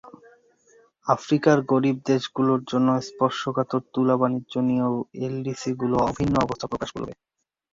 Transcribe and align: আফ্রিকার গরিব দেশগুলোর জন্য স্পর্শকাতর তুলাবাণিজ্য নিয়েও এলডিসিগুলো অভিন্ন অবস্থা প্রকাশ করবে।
আফ্রিকার 1.07 1.57
গরিব 1.71 1.97
দেশগুলোর 2.07 2.61
জন্য 2.67 2.87
স্পর্শকাতর 3.09 3.81
তুলাবাণিজ্য 3.93 4.53
নিয়েও 4.67 4.95
এলডিসিগুলো 5.21 5.95
অভিন্ন 6.09 6.35
অবস্থা 6.41 6.67
প্রকাশ 6.71 6.89
করবে। 6.95 7.13